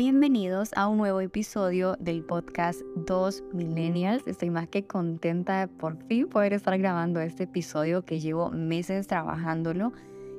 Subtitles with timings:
[0.00, 4.26] Bienvenidos a un nuevo episodio del podcast Dos Millennials.
[4.26, 9.06] Estoy más que contenta de por fin poder estar grabando este episodio que llevo meses
[9.08, 9.92] trabajándolo,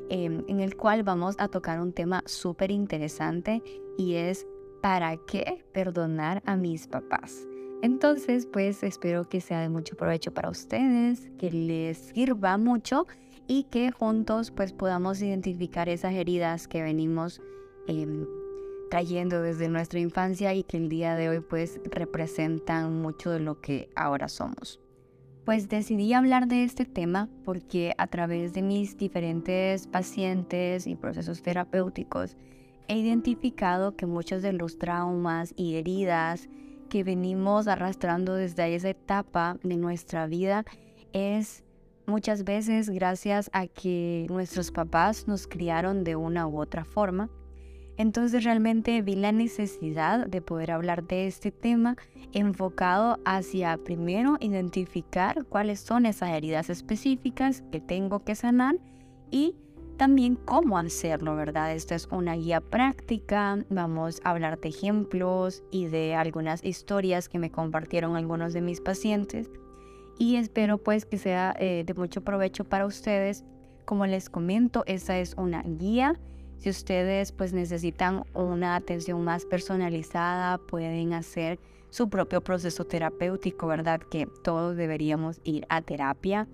[0.10, 3.62] em, en el cual vamos a tocar un tema súper interesante
[4.00, 4.48] y es
[4.82, 7.48] ¿para qué perdonar a mis papás?
[7.84, 13.06] Entonces, pues espero que sea de mucho provecho para ustedes, que les sirva mucho
[13.46, 17.44] y que juntos pues podamos identificar esas heridas que venimos
[17.88, 18.08] eh,
[18.92, 23.62] trayendo desde nuestra infancia y que el día de hoy pues representan mucho de lo
[23.62, 24.82] que ahora somos.
[25.46, 31.42] Pues decidí hablar de este tema porque a través de mis diferentes pacientes y procesos
[31.42, 32.36] terapéuticos
[32.90, 36.50] he identificado que muchos de los traumas y heridas
[36.90, 40.66] que venimos arrastrando desde esa etapa de nuestra vida
[41.14, 41.64] es
[42.08, 47.30] muchas veces gracias a que nuestros papás nos criaron de una u otra forma.
[48.02, 51.98] Entonces realmente vi la necesidad de poder hablar de este tema
[52.34, 58.78] enfocado hacia primero identificar cuáles son esas heridas específicas que tengo que sanar
[59.30, 59.56] y
[59.98, 61.76] también cómo hacerlo, ¿verdad?
[61.76, 67.38] Esto es una guía práctica, vamos a hablar de ejemplos y de algunas historias que
[67.38, 69.52] me compartieron algunos de mis pacientes
[70.18, 73.44] y espero pues que sea eh, de mucho provecho para ustedes.
[73.86, 76.20] Como les comento, esa es una guía.
[76.62, 81.60] Si ustedes pues necesitan una atención más personalizada, pueden hacer
[81.90, 84.00] su propio proceso terapéutico, ¿verdad?
[84.00, 86.48] Que todos deberíamos ir a terapia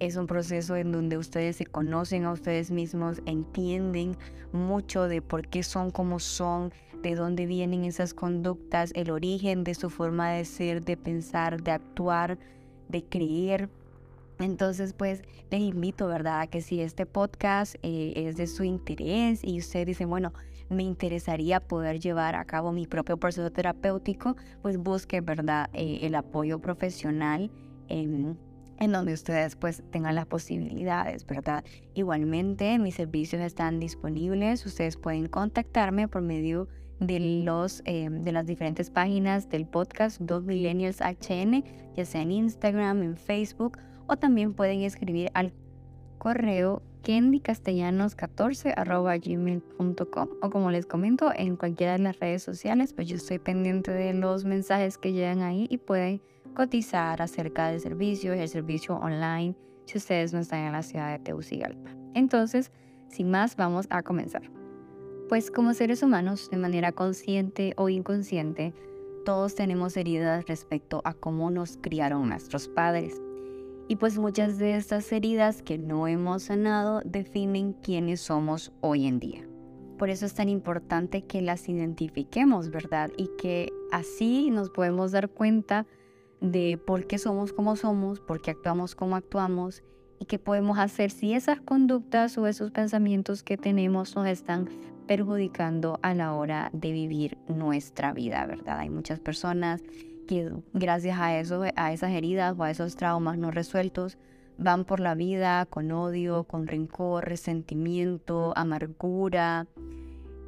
[0.00, 4.16] es un proceso en donde ustedes se conocen a ustedes mismos, entienden
[4.52, 9.74] mucho de por qué son como son, de dónde vienen esas conductas, el origen de
[9.74, 12.38] su forma de ser, de pensar, de actuar,
[12.88, 13.68] de creer.
[14.38, 16.40] Entonces, pues les invito, ¿verdad?
[16.40, 20.32] A que si este podcast eh, es de su interés y usted dice, bueno,
[20.68, 25.70] me interesaría poder llevar a cabo mi propio proceso terapéutico, pues busque, ¿verdad?
[25.72, 27.50] Eh, el apoyo profesional.
[27.88, 28.38] en
[28.78, 31.64] en donde ustedes pues tengan las posibilidades, ¿verdad?
[31.94, 36.68] Igualmente mis servicios están disponibles, ustedes pueden contactarme por medio
[37.00, 41.64] de, los, eh, de las diferentes páginas del podcast Dos Millennials HN,
[41.96, 45.52] ya sea en Instagram, en Facebook, o también pueden escribir al
[46.18, 48.74] correo kendycastellanos14
[49.24, 53.92] gmail.com o como les comento en cualquiera de las redes sociales, pues yo estoy pendiente
[53.92, 56.20] de los mensajes que llegan ahí y pueden
[56.54, 59.54] cotizar acerca del servicio y el servicio online
[59.84, 61.90] si ustedes no están en la ciudad de Tegucigalpa.
[62.14, 62.72] Entonces,
[63.08, 64.42] sin más, vamos a comenzar.
[65.28, 68.74] Pues como seres humanos, de manera consciente o inconsciente,
[69.24, 73.20] todos tenemos heridas respecto a cómo nos criaron nuestros padres.
[73.88, 79.18] Y pues muchas de estas heridas que no hemos sanado definen quiénes somos hoy en
[79.18, 79.48] día.
[79.98, 83.10] Por eso es tan importante que las identifiquemos, ¿verdad?
[83.16, 85.86] Y que así nos podemos dar cuenta
[86.42, 89.82] de por qué somos como somos, por qué actuamos como actuamos
[90.20, 94.68] y qué podemos hacer si esas conductas o esos pensamientos que tenemos nos están
[95.06, 98.80] perjudicando a la hora de vivir nuestra vida, ¿verdad?
[98.80, 99.82] Hay muchas personas
[100.72, 104.18] gracias a eso, a esas heridas o a esos traumas no resueltos,
[104.58, 109.66] van por la vida con odio, con rencor, resentimiento, amargura,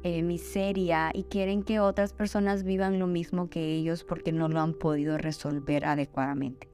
[0.03, 4.59] eh, miseria y quieren que otras personas vivan lo mismo que ellos porque no lo
[4.59, 6.69] han podido resolver adecuadamente.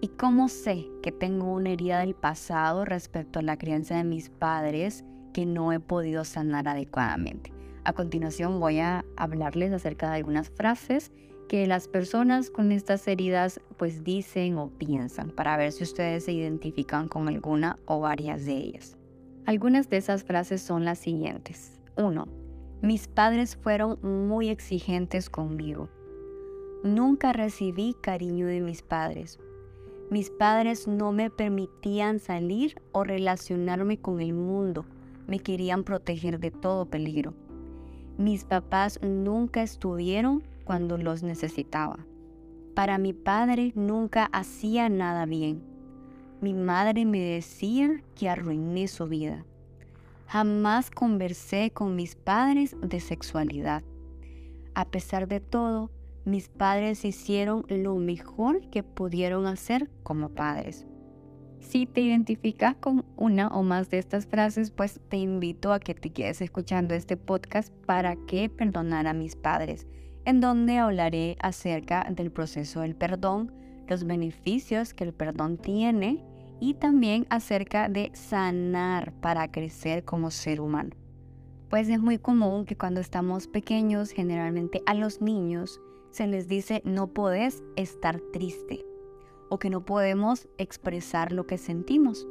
[0.00, 4.30] ¿Y cómo sé que tengo una herida del pasado respecto a la crianza de mis
[4.30, 7.52] padres que no he podido sanar adecuadamente?
[7.84, 11.10] A continuación voy a hablarles acerca de algunas frases
[11.48, 16.32] que las personas con estas heridas pues dicen o piensan para ver si ustedes se
[16.32, 18.96] identifican con alguna o varias de ellas.
[19.46, 21.80] Algunas de esas frases son las siguientes.
[21.96, 22.28] 1.
[22.82, 25.88] Mis padres fueron muy exigentes conmigo.
[26.84, 29.40] Nunca recibí cariño de mis padres.
[30.10, 34.84] Mis padres no me permitían salir o relacionarme con el mundo.
[35.26, 37.34] Me querían proteger de todo peligro.
[38.18, 41.96] Mis papás nunca estuvieron cuando los necesitaba.
[42.74, 45.62] Para mi padre nunca hacía nada bien.
[46.42, 49.46] Mi madre me decía que arruiné su vida.
[50.26, 53.82] Jamás conversé con mis padres de sexualidad.
[54.74, 55.90] A pesar de todo,
[56.26, 60.86] mis padres hicieron lo mejor que pudieron hacer como padres.
[61.60, 65.94] Si te identificas con una o más de estas frases, pues te invito a que
[65.94, 69.86] te quedes escuchando este podcast para que perdonar a mis padres,
[70.28, 73.50] en donde hablaré acerca del proceso del perdón,
[73.86, 76.22] los beneficios que el perdón tiene
[76.60, 80.90] y también acerca de sanar para crecer como ser humano.
[81.70, 85.80] Pues es muy común que cuando estamos pequeños, generalmente a los niños,
[86.10, 88.84] se les dice no podés estar triste
[89.48, 92.26] o que no podemos expresar lo que sentimos.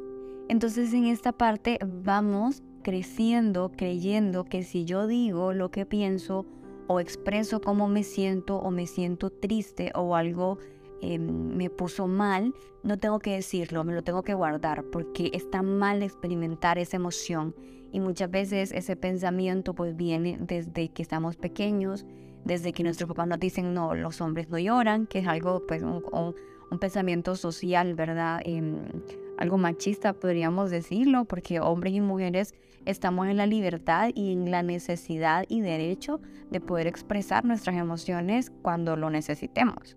[0.48, 6.46] Entonces en esta parte vamos creciendo creyendo que si yo digo lo que pienso
[6.88, 10.58] o expreso cómo me siento o me siento triste o algo
[11.00, 11.20] em,
[11.54, 16.02] me puso mal, no tengo que decirlo, me lo tengo que guardar porque está mal
[16.02, 17.54] experimentar esa emoción.
[17.92, 22.04] Y muchas veces ese pensamiento pues viene desde que estamos pequeños,
[22.44, 25.82] desde que nuestros papás nos dicen no, los hombres no lloran, que es algo pues
[25.82, 26.34] un,
[26.80, 28.40] pensamiento social, ¿verdad?
[28.44, 28.78] Em,
[29.38, 32.54] algo machista, podríamos decirlo, porque hombres y mujeres
[32.88, 36.20] estamos en la libertad y en la necesidad y derecho
[36.50, 39.96] de poder expresar nuestras emociones cuando lo necesitemos.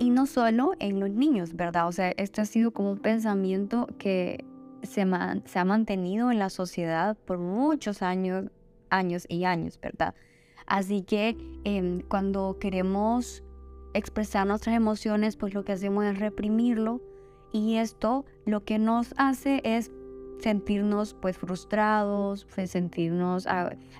[0.00, 1.86] Y no solo en los niños, ¿verdad?
[1.86, 4.44] O sea, este ha sido como un pensamiento que
[4.82, 8.50] se, ha mantenido en la sociedad por muchos años,
[8.90, 10.14] años y años, ¿verdad?
[10.66, 13.44] Así que em, cuando queremos
[13.92, 17.00] expresar nuestras emociones, pues lo que hacemos es reprimirlo
[17.52, 19.92] y esto lo que nos hace es
[20.40, 23.46] sentirnos pues frustrados, pues, sentirnos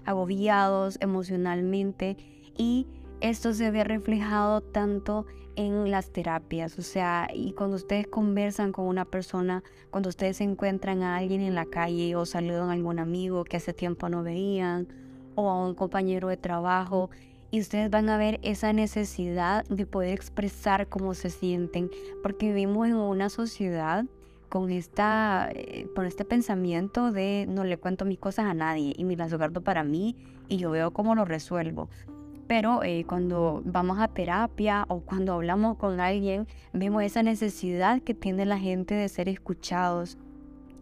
[0.05, 2.17] agobiados emocionalmente
[2.57, 2.87] y
[3.21, 5.27] esto se ve reflejado tanto
[5.57, 11.03] en las terapias, o sea, y cuando ustedes conversan con una persona, cuando ustedes encuentran
[11.03, 14.89] a alguien en la calle o saludan a algún amigo que hace tiempo no veían
[15.37, 17.09] o a un compañero de trabajo,
[17.53, 21.89] y ustedes van a ver esa necesidad de poder expresar cómo se sienten,
[22.21, 24.07] porque vivimos en una sociedad
[24.55, 29.03] con, esta, eh, con este pensamiento de no le cuento mis cosas a nadie y
[29.03, 30.15] me las guardo para mí
[30.47, 31.89] y yo veo cómo lo resuelvo.
[32.47, 38.15] Pero eh, cuando vamos a terapia o cuando hablamos con alguien, vemos esa necesidad que
[38.15, 40.19] tiene la gente de ser escuchados.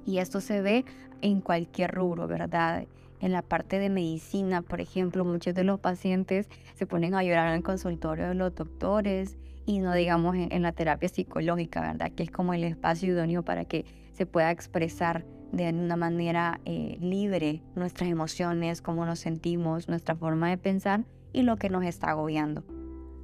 [0.04, 0.84] Y esto se ve
[1.22, 2.84] en cualquier rubro, ¿verdad?
[3.20, 7.48] en la parte de medicina, por ejemplo, muchos de los pacientes se ponen a llorar
[7.48, 12.12] en el consultorio de los doctores y no digamos en, la terapia psicológica, ¿verdad?
[12.12, 16.96] Que es como el espacio idóneo para que se pueda expresar de una manera eh,
[17.00, 22.10] libre nuestras emociones, cómo nos sentimos, nuestra forma de pensar y lo que nos está
[22.10, 22.64] agobiando.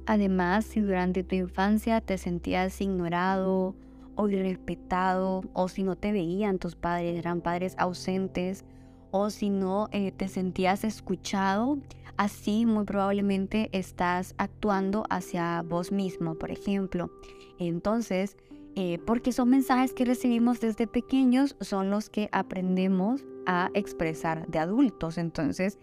[0.05, 3.75] Además, si durante tu infancia te sentías ignorado
[4.15, 8.65] o irrespetado, o si no te veían tus padres, eran padres ausentes,
[9.11, 11.79] o si no eh, te sentías escuchado,
[12.19, 17.09] así muy probablemente estás actuando hacia vos mismo, por ejemplo.
[17.59, 18.35] Entonces,
[18.75, 24.59] eh, porque son mensajes que recibimos desde pequeños, son los que aprendemos a expresar de
[24.59, 25.17] adultos.
[25.17, 25.79] Entonces,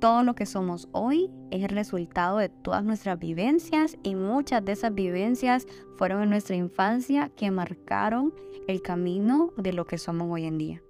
[0.00, 4.72] todo lo que somos hoy es el resultado de todas nuestras vivencias y muchas de
[4.72, 5.66] esas vivencias
[5.98, 8.32] fueron en nuestra infancia que marcaron
[8.68, 10.83] el camino de lo que somos hoy en día.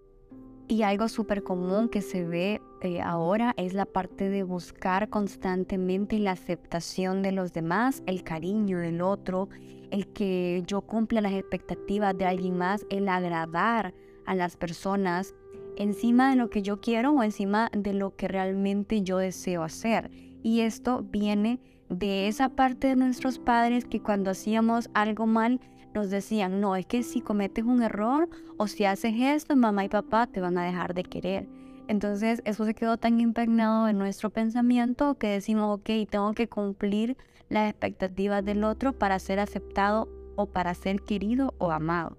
[0.67, 6.19] Y algo súper común que se ve eh, ahora es la parte de buscar constantemente
[6.19, 9.49] la aceptación de los demás, el cariño del otro,
[9.91, 13.95] el que yo cumpla las expectativas de alguien más, el agradar
[14.27, 15.35] a las personas
[15.77, 20.11] encima de lo que yo quiero o encima de lo que realmente yo deseo hacer.
[20.43, 25.61] Y esto viene de esa parte de nuestros padres que cuando hacíamos algo mal
[25.95, 29.89] nos decían, no, es que si cometes un error o si haces esto, mamá y
[29.89, 31.49] papá te van a dejar de querer.
[31.87, 37.17] Entonces eso se quedó tan impregnado en nuestro pensamiento que decimos, ok, tengo que cumplir
[37.49, 42.17] las expectativas del otro para ser aceptado o para ser querido o amado.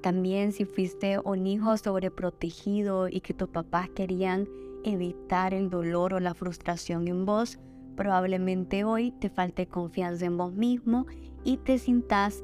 [0.00, 4.48] También si fuiste un hijo sobreprotegido y que tus papás querían
[4.84, 7.58] evitar el dolor o la frustración en vos,
[7.96, 11.06] probablemente hoy te falte confianza en vos mismo
[11.44, 12.42] y te sintas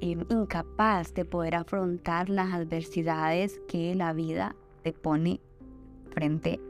[0.00, 5.40] Em, incapaz de poder afrontar las adversidades que la vida te pone
[6.10, 6.60] frente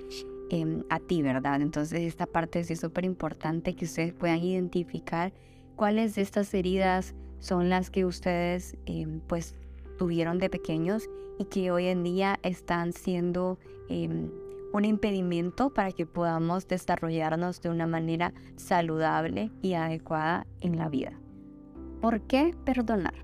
[0.51, 1.61] em, a ti, ¿verdad?
[1.61, 5.35] Entonces esta parte es súper importante que ustedes puedan identificar
[5.77, 9.55] cuáles de estas heridas son las que ustedes em, pues
[9.99, 13.59] tuvieron de pequeños y que hoy en día están siendo
[13.91, 21.19] un impedimento para que podamos desarrollarnos de una manera saludable y adecuada en la vida.
[22.01, 23.15] ¿Por qué perdonar?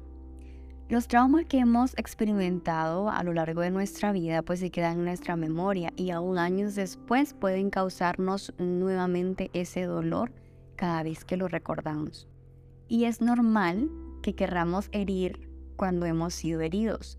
[0.88, 5.04] Los traumas que hemos experimentado a lo largo de nuestra vida pues se quedan en
[5.04, 10.32] nuestra memoria y aún años después pueden causarnos nuevamente ese dolor
[10.74, 12.26] cada vez que lo recordamos.
[12.88, 13.88] Y es normal
[14.22, 17.16] que querramos herir cuando hemos sido heridos,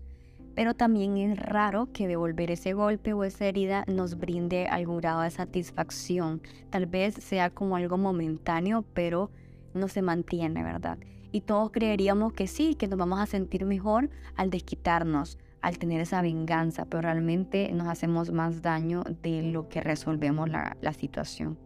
[0.54, 5.22] pero también es raro que devolver ese golpe o esa herida nos brinde algún grado
[5.22, 6.42] de satisfacción.
[6.68, 9.30] Tal vez sea como algo momentáneo, pero
[9.72, 10.98] no se mantiene, ¿verdad?
[11.36, 16.00] Y todos creeríamos que sí, que nos vamos a sentir mejor al desquitarnos, al tener
[16.00, 21.58] esa venganza, pero realmente nos hacemos más daño de lo que resolvemos la, la situación.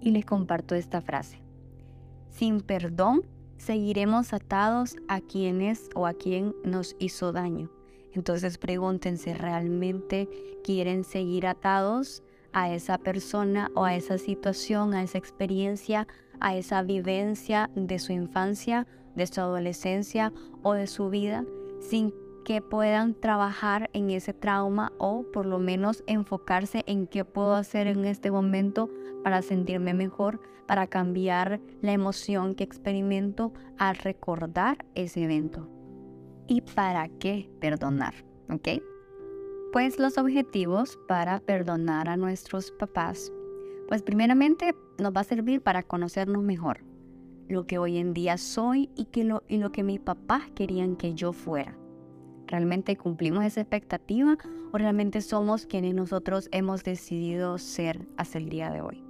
[0.00, 1.40] Y les comparto esta frase.
[2.30, 3.22] Sin perdón,
[3.58, 7.70] seguiremos atados a quienes o a quien nos hizo daño.
[8.14, 10.28] Entonces pregúntense, ¿realmente
[10.64, 16.08] quieren seguir atados a esa persona o a esa situación, a esa experiencia,
[16.40, 21.44] a esa vivencia de su infancia, de su adolescencia o de su vida,
[21.80, 22.12] sin
[22.44, 27.86] que puedan trabajar en ese trauma o por lo menos enfocarse en qué puedo hacer
[27.86, 28.90] en este momento
[29.22, 35.68] para sentirme mejor, para cambiar la emoción que experimento al recordar ese evento.
[36.48, 38.14] ¿Y para qué perdonar?
[38.50, 38.82] ¿Ok?
[39.72, 43.32] Pues los objetivos para perdonar a nuestros papás,
[43.88, 46.84] pues primeramente nos va a servir para conocernos mejor,
[47.48, 50.96] lo que hoy en día soy y, que lo, y lo que mis papás querían
[50.96, 51.76] que yo fuera.
[52.46, 54.36] ¿Realmente cumplimos esa expectativa
[54.72, 59.02] o realmente somos quienes nosotros hemos decidido ser hasta el día de hoy?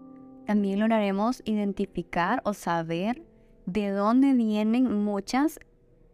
[0.47, 3.23] También lograremos identificar o saber
[3.67, 5.61] de dónde vienen muchas,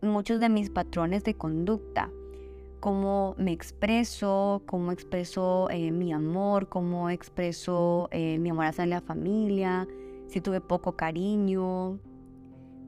[0.01, 2.11] muchos de mis patrones de conducta,
[2.81, 9.01] cómo me expreso, cómo expreso eh, mi amor, cómo expreso eh, mi amor hacia la
[9.01, 9.87] familia,
[10.29, 11.99] si tuve poco cariño,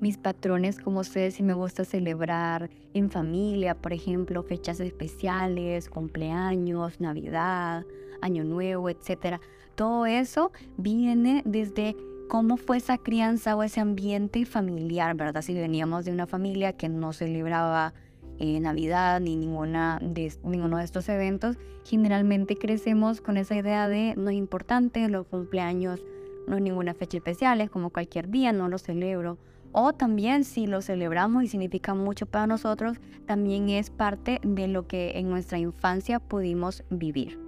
[0.01, 7.01] mis patrones, como sé si me gusta celebrar en familia, por ejemplo, fechas especiales, cumpleaños,
[7.01, 7.85] Navidad,
[8.21, 9.41] Año Nuevo, etc.
[9.75, 11.97] Todo eso viene desde
[12.29, 15.43] cómo fue esa crianza o ese ambiente familiar, ¿verdad?
[15.43, 17.93] Si veníamos de una familia que no celebraba
[18.39, 24.15] eh, Navidad ni ninguna de, ninguno de estos eventos, generalmente crecemos con esa idea de
[24.17, 26.01] no es importante, los cumpleaños
[26.47, 29.39] no es ninguna fecha especial, es como cualquier día, no lo celebro.
[29.73, 34.87] O también si lo celebramos y significa mucho para nosotros, también es parte de lo
[34.87, 37.39] que en nuestra infancia pudimos vivir.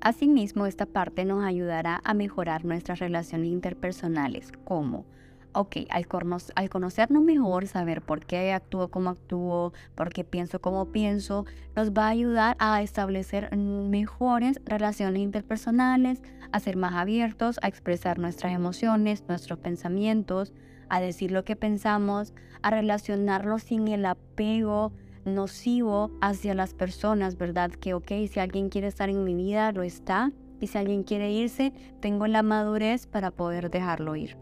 [0.00, 5.04] Asimismo, esta parte nos ayudará a mejorar nuestras relaciones interpersonales, como
[5.52, 6.06] ok, al,
[6.54, 11.90] al, conocernos mejor, saber por qué actúo como actúo, por qué pienso como pienso, nos
[11.92, 16.22] va a ayudar a establecer mejores relaciones interpersonales,
[16.52, 20.52] a ser más abiertos, a expresar nuestras emociones, nuestros pensamientos,
[20.88, 24.92] a decir lo que pensamos, a relacionarnos sin el apego
[25.24, 27.70] nocivo hacia las personas, ¿verdad?
[27.70, 30.32] Que, ok, si alguien quiere estar en mi vida, lo está.
[30.60, 34.36] Y si alguien quiere irse, tengo la madurez para poder dejarlo ir.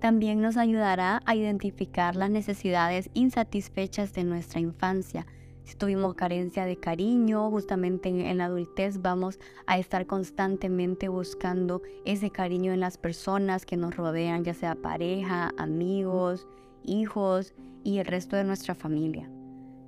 [0.00, 5.26] También nos ayudará a identificar las necesidades insatisfechas de nuestra infancia.
[5.68, 12.30] Si tuvimos carencia de cariño, justamente en, la adultez vamos a estar constantemente buscando ese
[12.30, 16.48] cariño en las personas que nos rodean, ya sea pareja, amigos,
[16.84, 17.52] hijos
[17.84, 19.28] y el resto de nuestra familia.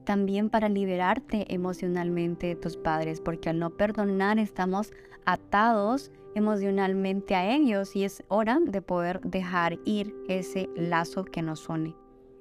[0.05, 4.93] También para liberarte emocionalmente de tus padres, porque al no perdonar estamos
[5.25, 11.71] atados emocionalmente a ellos y es hora de poder dejar ir ese lazo que nos
[11.71, 11.95] une.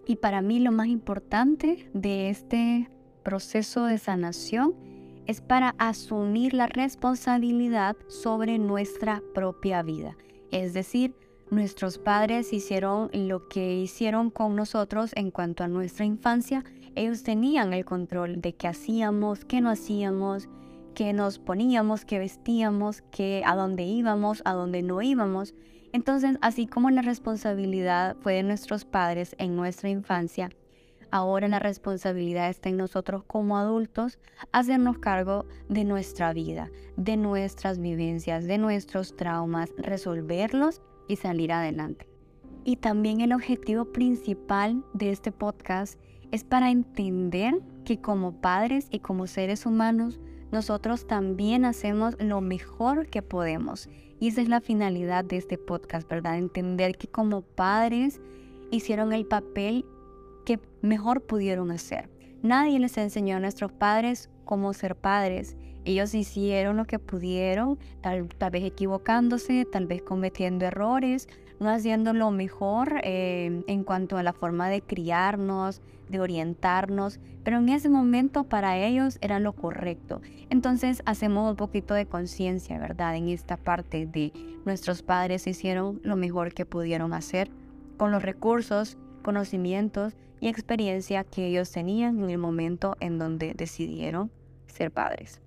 [0.06, 2.90] Y para mí lo más importante de este
[3.24, 4.74] proceso de sanación
[5.28, 10.18] es para asumir la responsabilidad sobre nuestra propia vida.
[10.52, 11.14] Es decir,
[11.52, 16.64] nuestros padres hicieron lo que hicieron con nosotros en cuanto a nuestra infancia.
[16.96, 20.50] Ellos tenían el control de qué hacíamos, qué no hacíamos,
[20.96, 25.54] que nos poníamos, que vestíamos, que a dónde íbamos, a dónde no íbamos.
[25.92, 30.50] Entonces, así como la responsabilidad fue de nuestros padres en nuestra infancia,
[31.12, 34.20] ahora la responsabilidad está en nosotros como adultos
[34.52, 42.08] hacernos cargo de nuestra vida, de nuestras vivencias, de nuestros traumas, resolverlos y salir adelante.
[42.64, 46.00] Y también el objetivo principal de este podcast
[46.32, 50.20] es para entender que como padres y como seres humanos
[50.52, 53.88] nosotros también hacemos lo mejor que podemos.
[54.20, 56.38] Y esa es la finalidad de este podcast, ¿verdad?
[56.38, 58.20] Entender que como padres
[58.72, 59.86] hicieron el papel
[60.82, 62.10] mejor pudieron hacer.
[62.42, 65.58] Nadie les enseñó a nuestros padres cómo ser padres.
[65.86, 71.28] Ellos hicieron lo que pudieron, tal, vez equivocándose, tal vez cometiendo errores,
[71.60, 77.58] no haciendo lo mejor eh, en cuanto a la forma de criarnos, de orientarnos, pero
[77.58, 80.22] en ese momento para ellos era lo correcto.
[80.50, 83.16] Entonces hacemos un poquito de conciencia, ¿verdad?
[83.16, 84.34] En esta parte de
[84.66, 87.52] nuestros padres hicieron lo mejor que pudieron hacer
[87.98, 94.32] con los recursos, conocimientos y experiencia que ellos tenían en el momento en donde decidieron
[94.68, 95.42] ser padres.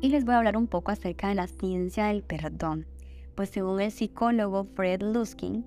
[0.00, 2.86] Y les voy a hablar un poco acerca de la ciencia del perdón.
[3.34, 5.64] Pues según el psicólogo Fred Luskin,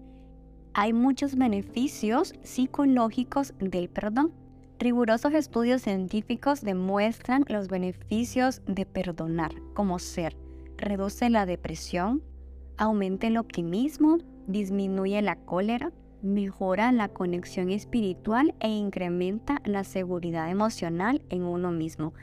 [0.73, 4.33] hay muchos beneficios psicológicos del perdón.
[4.77, 10.37] Rigurosos estudios científicos demuestran los beneficios de perdonar como ser.
[10.77, 12.23] Reduce la depresión,
[12.77, 21.21] aumenta el optimismo, disminuye la cólera, mejora la conexión espiritual e incrementa la seguridad emocional
[21.29, 22.13] en uno mismo.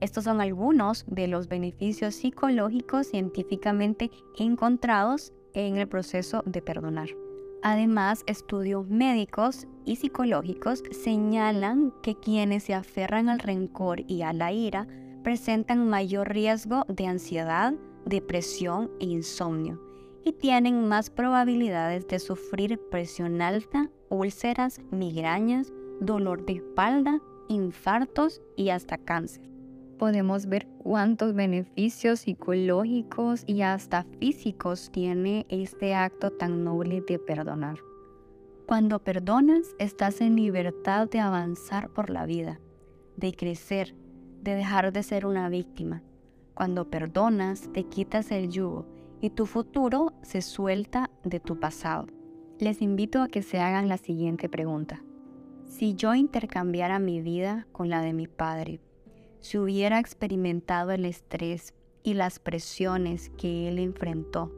[0.00, 7.08] Estos son algunos de los beneficios psicológicos científicamente encontrados en el proceso de perdonar.
[7.62, 14.52] Además, estudios médicos y psicológicos señalan que quienes se aferran al rencor y a la
[14.52, 14.86] ira
[15.24, 17.72] presentan mayor riesgo de ansiedad,
[18.04, 19.85] depresión e insomnio
[20.26, 28.70] y tienen más probabilidades de sufrir presión alta, úlceras, migrañas, dolor de espalda, infartos y
[28.70, 29.48] hasta cáncer.
[30.00, 37.78] Podemos ver cuántos beneficios psicológicos y hasta físicos tiene este acto tan noble de perdonar.
[38.66, 42.58] Cuando perdonas, estás en libertad de avanzar por la vida,
[43.16, 43.94] de crecer,
[44.42, 46.02] de dejar de ser una víctima.
[46.54, 52.06] Cuando perdonas, te quitas el yugo y tu futuro se suelta de tu pasado.
[52.58, 55.02] Les invito a que se hagan la siguiente pregunta.
[55.64, 58.80] Si yo intercambiara mi vida con la de mi padre,
[59.40, 64.52] si hubiera experimentado el estrés y las presiones que él enfrentó,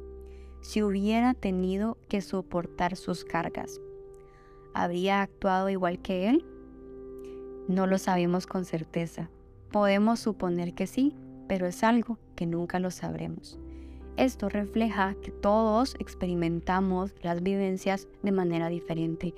[0.60, 3.80] si hubiera tenido que soportar sus cargas,
[4.74, 6.44] ¿habría actuado igual que él?
[7.68, 9.30] No lo sabemos con certeza.
[9.70, 11.14] Podemos suponer que sí,
[11.48, 13.58] pero es algo que nunca lo sabremos.
[14.18, 19.32] Esto refleja que todos experimentamos las vivencias de manera diferente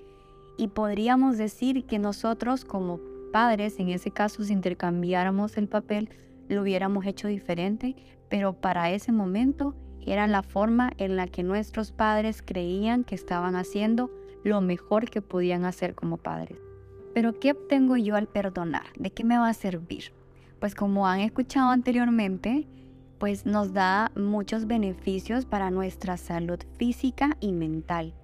[0.57, 2.99] y podríamos decir que nosotros como
[3.31, 6.09] padres, en ese caso si intercambiáramos el papel,
[6.49, 7.95] lo hubiéramos hecho diferente,
[8.31, 13.57] pero para ese momento era la forma en la que nuestros padres creían que estaban
[13.57, 14.11] haciendo
[14.45, 16.59] lo mejor que podían hacer como padres.
[17.13, 18.87] Pero ¿qué obtengo yo al perdonar?
[18.99, 20.15] ¿De qué me va a servir?
[20.59, 22.67] Pues como han escuchado anteriormente,
[23.21, 28.15] pues nos da muchos beneficios para nuestra salud física y mental.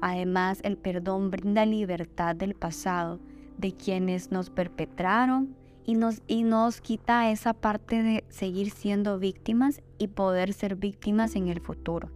[0.00, 3.20] Además, el perdón brinda libertad del pasado,
[3.58, 9.82] de quienes nos perpetraron y nos, y nos quita esa parte de seguir siendo víctimas
[9.98, 12.10] y poder ser víctimas en el futuro.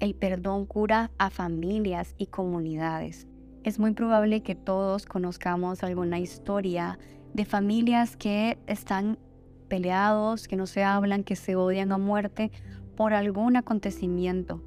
[0.00, 3.28] El perdón cura a familias y comunidades.
[3.62, 6.98] Es muy probable que todos conozcamos alguna historia
[7.34, 9.16] de familias que están
[9.64, 12.50] peleados, que no se hablan, que se odian a muerte
[12.96, 14.62] por algún acontecimiento.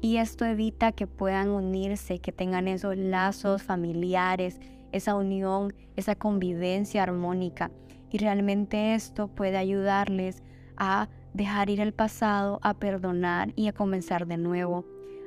[0.00, 4.60] Y esto evita que puedan unirse, que tengan esos lazos familiares,
[4.90, 7.70] esa unión, esa convivencia armónica.
[8.10, 10.42] Y realmente esto puede ayudarles
[10.76, 14.84] a dejar ir el pasado, a perdonar y a comenzar de nuevo,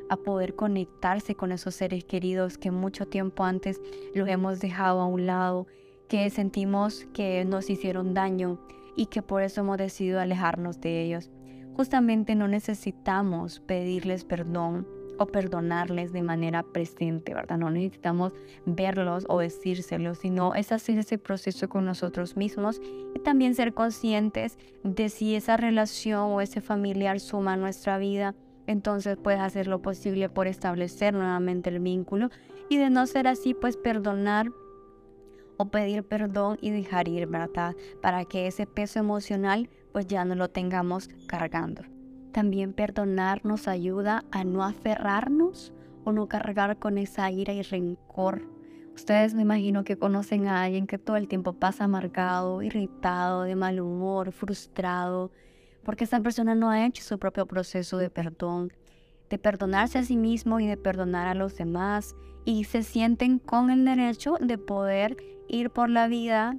[0.09, 3.81] a poder conectarse con esos seres queridos que mucho tiempo antes
[4.13, 5.67] los hemos dejado a un lado,
[6.07, 8.59] que sentimos que nos hicieron daño
[8.95, 11.29] y que por eso hemos decidido alejarnos de ellos.
[11.75, 17.58] Justamente no necesitamos pedirles perdón o perdonarles de manera presente, ¿verdad?
[17.58, 18.34] No necesitamos
[18.65, 22.81] verlos o decírselos, sino es hacer ese proceso con nosotros mismos
[23.13, 28.36] y también ser conscientes de si esa relación o ese familiar suma nuestra vida,
[28.67, 32.29] entonces puedes hacer lo posible por establecer nuevamente el vínculo
[32.69, 34.51] y de no ser así, pues perdonar
[35.57, 37.75] o pedir perdón y dejar ir, ¿verdad?
[38.01, 41.83] Para que ese peso emocional pues ya no lo tengamos cargando.
[42.31, 48.41] También perdonar nos ayuda a no aferrarnos o no cargar con esa ira y rencor.
[48.93, 53.55] Ustedes me imagino que conocen a alguien que todo el tiempo pasa amargado, irritado, de
[53.55, 55.31] mal humor, frustrado,
[55.83, 58.71] porque esa persona no ha hecho su propio proceso de perdón,
[59.29, 63.69] de perdonarse a sí mismo y de perdonar a los demás, y se sienten con
[63.69, 66.57] el derecho de poder ir por la vida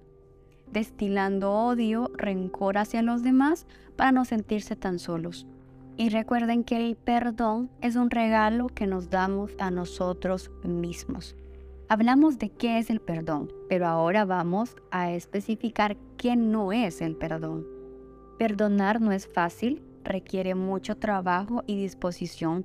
[0.70, 5.46] destilando odio, rencor hacia los demás para no sentirse tan solos.
[5.96, 11.36] Y recuerden que el perdón es un regalo que nos damos a nosotros mismos.
[11.88, 17.16] Hablamos de qué es el perdón, pero ahora vamos a especificar qué no es el
[17.16, 17.64] perdón.
[18.38, 22.64] Perdonar no es fácil, requiere mucho trabajo y disposición,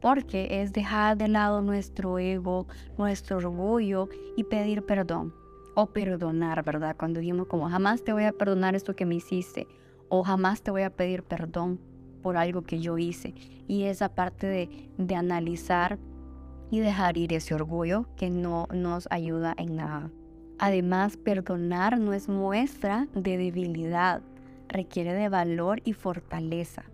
[0.00, 2.66] porque es dejar de lado nuestro ego,
[2.98, 5.32] nuestro orgullo y pedir perdón
[5.74, 6.96] o perdonar, ¿verdad?
[6.98, 9.66] Cuando dijimos como jamás te voy a perdonar esto que me hiciste
[10.08, 11.80] o jamás te voy a pedir perdón
[12.22, 13.34] por algo que yo hice.
[13.66, 15.98] Y esa parte de, de analizar
[16.70, 20.10] y dejar ir ese orgullo que no nos ayuda en nada.
[20.58, 24.22] Además, perdonar no es muestra de debilidad,
[24.74, 26.84] requiere de valor y fortaleza.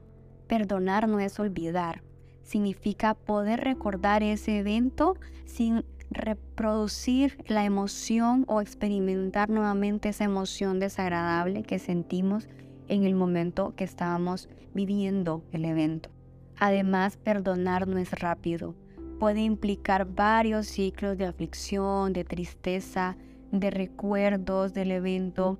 [0.46, 2.02] Perdonar no es olvidar,
[2.42, 5.16] significa poder recordar ese evento
[5.46, 12.48] sin reproducir la emoción o experimentar nuevamente esa emoción desagradable que sentimos
[12.88, 16.10] en el momento que estábamos viviendo el evento.
[16.58, 18.74] Además, perdonar no es rápido.
[19.18, 23.16] Puede implicar varios ciclos de aflicción, de tristeza,
[23.52, 25.58] de recuerdos del evento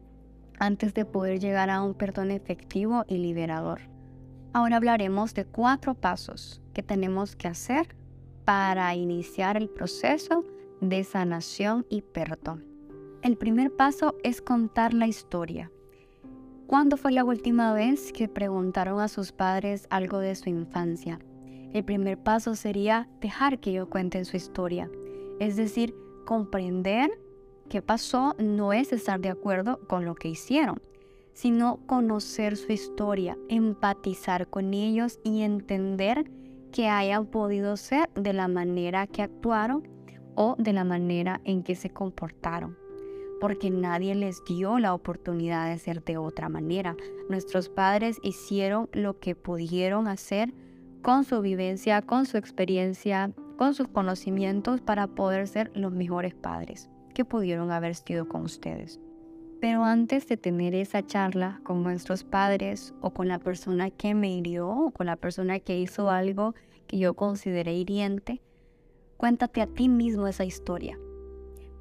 [0.61, 3.81] antes de poder llegar a un perdón efectivo y liberador.
[4.53, 7.97] Ahora hablaremos de cuatro pasos que tenemos que hacer
[8.45, 10.45] para iniciar el proceso
[10.81, 12.65] de sanación y perdón.
[13.23, 15.71] El primer paso es contar la historia.
[16.67, 21.19] ¿Cuándo fue la última vez que preguntaron a sus padres algo de su infancia?
[21.73, 24.91] El primer paso sería dejar que ellos cuenten su historia,
[25.39, 25.95] es decir,
[26.27, 27.11] comprender
[27.71, 30.83] qué pasó no es estar de acuerdo con lo que hicieron,
[31.33, 36.29] sino conocer su historia, empatizar con ellos y entender
[36.73, 39.89] que hayan podido ser de la manera que actuaron
[40.35, 42.77] o de la manera en que se comportaron.
[43.41, 46.97] Porque nadie les dio la oportunidad de ser de otra manera.
[47.31, 50.53] Nuestros padres hicieron lo que pudieron hacer
[51.03, 56.91] con su vivencia, con su experiencia, con sus conocimientos para poder ser los mejores padres
[57.21, 58.99] que pudieron haber sido con ustedes.
[59.61, 64.35] Pero antes de tener esa charla con nuestros padres o con la persona que me
[64.35, 66.55] hirió o con la persona que hizo algo
[66.87, 68.41] que yo consideré hiriente,
[69.19, 70.99] cuéntate a ti mismo esa historia.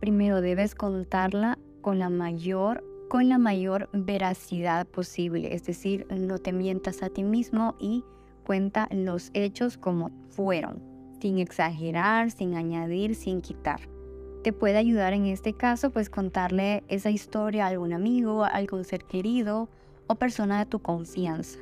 [0.02, 6.52] Primero debes contarla con la mayor con la mayor veracidad posible, es decir, no te
[6.52, 8.04] mientas a ti mismo y
[8.43, 10.84] cuenta los hechos como fueron,
[11.21, 13.80] sin exagerar, sin añadir, sin quitar
[14.43, 18.86] te puede ayudar en este caso, pues contarle esa historia a algún amigo, a algún
[18.86, 19.69] ser querido
[20.08, 21.60] o persona de tu confianza.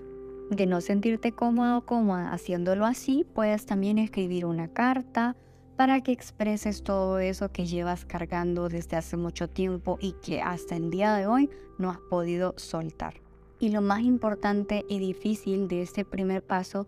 [0.52, 5.36] De no sentirte cómodo o cómoda haciéndolo así, puedes también escribir una carta
[5.76, 10.76] para que expreses todo eso que llevas cargando desde hace mucho tiempo y que hasta
[10.76, 13.16] el día de hoy no has podido soltar.
[13.60, 16.88] Y lo más importante y difícil de este primer paso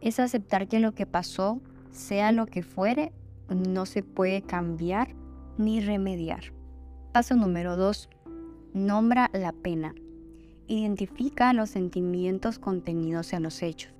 [0.00, 1.60] es aceptar que lo que pasó,
[1.92, 3.12] sea lo que fuere,
[3.48, 5.14] no se puede cambiar
[5.58, 6.52] ni remediar.
[7.12, 8.08] Paso número 2.
[8.74, 9.94] Nombra la pena.
[10.66, 13.94] Identifica los sentimientos contenidos en los hechos.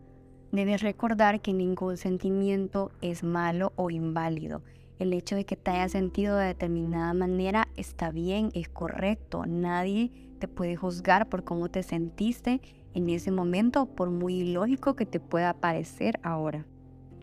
[0.52, 4.62] Debes recordar que ningún sentimiento es malo o inválido.
[4.98, 9.44] El hecho de que te hayas sentido de determinada manera está bien, es correcto.
[9.46, 12.60] Nadie te puede juzgar por cómo te sentiste
[12.94, 16.66] en ese momento, por muy ilógico que te pueda parecer ahora.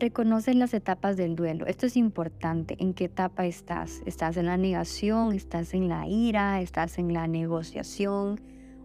[0.04, 1.64] Reconoce las etapas del duelo.
[1.64, 2.76] Esto es importante.
[2.78, 4.02] ¿En qué etapa estás?
[4.04, 5.32] ¿Estás en la negación?
[5.32, 6.60] ¿Estás en la ira?
[6.60, 8.38] ¿Estás en la negociación?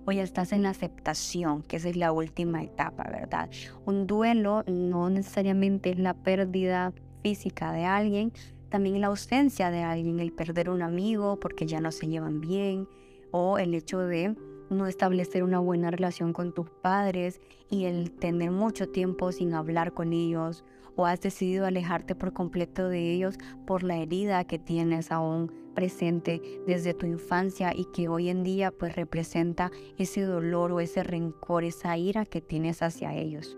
[0.06, 1.62] ¿O ya estás en la aceptación?
[1.64, 3.50] Que esa es la última etapa, ¿verdad?
[3.86, 8.32] Un duelo no necesariamente es la pérdida física de alguien,
[8.70, 12.88] también la ausencia de alguien, el perder un amigo porque ya no se llevan bien,
[13.32, 14.38] o el hecho de
[14.70, 19.94] no establecer una buena relación con tus padres y el tener mucho tiempo sin hablar
[19.94, 20.64] con ellos
[20.96, 26.42] o has decidido alejarte por completo de ellos por la herida que tienes aún presente
[26.68, 31.64] desde tu infancia y que hoy en día pues representa ese dolor o ese rencor,
[31.64, 33.58] esa ira que tienes hacia ellos.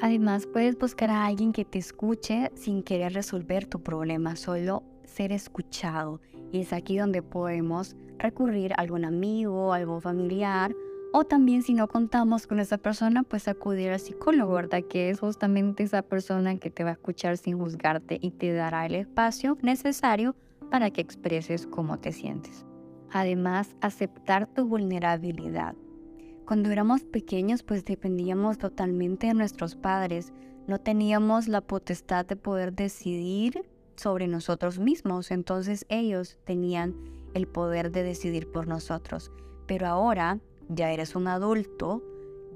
[0.00, 5.32] Además, puedes buscar a alguien que te escuche sin querer resolver tu problema, solo ser
[5.32, 6.20] escuchado.
[6.52, 10.74] Y es aquí donde podemos recurrir a algún amigo, algún familiar
[11.18, 14.82] o también si no contamos con esa persona, pues acudir al psicólogo, ¿verdad?
[14.86, 18.84] Que es justamente esa persona que te va a escuchar sin juzgarte y te dará
[18.84, 20.36] el espacio necesario
[20.70, 22.66] para que expreses cómo te sientes.
[23.10, 25.74] Además, aceptar tu vulnerabilidad.
[26.44, 30.34] Cuando éramos pequeños, pues dependíamos totalmente de nuestros padres.
[30.66, 35.30] No teníamos la potestad de poder decidir sobre nosotros mismos.
[35.30, 36.94] Entonces ellos tenían
[37.32, 39.32] el poder de decidir por nosotros.
[39.66, 42.02] Pero ahora ya eres un adulto,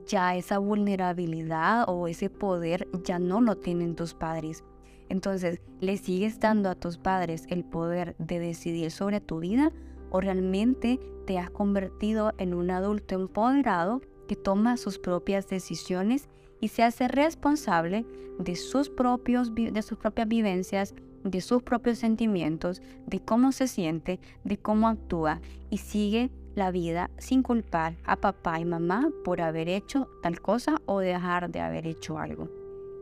[0.07, 4.64] ya esa vulnerabilidad o ese poder ya no lo tienen tus padres.
[5.09, 9.73] Entonces, ¿le sigues dando a tus padres el poder de decidir sobre tu vida
[10.11, 16.29] o realmente te has convertido en un adulto empoderado que toma sus propias decisiones
[16.61, 18.07] y se hace responsable
[18.38, 20.94] de sus, propios, de sus propias vivencias,
[21.25, 27.11] de sus propios sentimientos, de cómo se siente, de cómo actúa y sigue la vida
[27.19, 31.87] sin culpar a papá y mamá por haber hecho tal cosa o dejar de haber
[31.87, 32.49] hecho algo.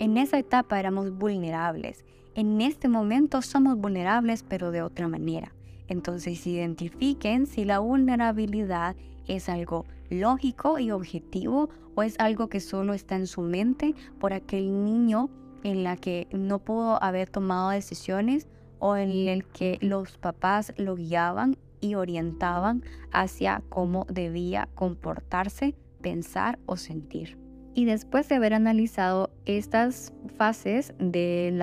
[0.00, 2.04] En esa etapa éramos vulnerables.
[2.34, 5.52] En este momento somos vulnerables pero de otra manera.
[5.88, 8.94] Entonces identifiquen si la vulnerabilidad
[9.26, 14.32] es algo lógico y objetivo o es algo que solo está en su mente por
[14.32, 15.30] aquel niño
[15.64, 18.46] en la que no pudo haber tomado decisiones
[18.78, 26.58] o en el que los papás lo guiaban y orientaban hacia cómo debía comportarse, pensar
[26.66, 27.38] o sentir.
[27.74, 31.62] Y después de haber analizado estas fases del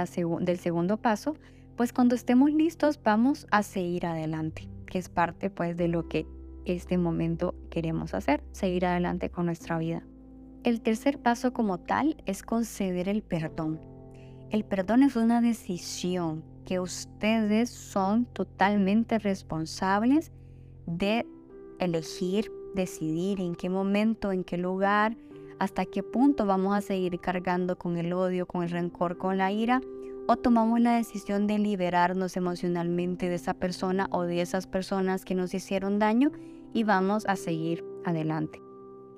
[0.58, 1.36] segundo paso,
[1.76, 6.26] pues cuando estemos listos vamos a seguir adelante, que es parte pues de lo que
[6.66, 10.04] este momento queremos hacer, seguir adelante con nuestra vida.
[10.64, 13.80] El tercer paso como tal es conceder el perdón.
[14.50, 20.32] El perdón es una decisión que ustedes son totalmente responsables
[20.86, 21.26] de
[21.80, 25.16] elegir, decidir en qué momento, en qué lugar,
[25.60, 29.52] hasta qué punto vamos a seguir cargando con el odio, con el rencor, con la
[29.52, 29.82] ira,
[30.28, 35.36] o tomamos la decisión de liberarnos emocionalmente de esa persona o de esas personas que
[35.36, 36.32] nos hicieron daño
[36.74, 38.60] y vamos a seguir adelante.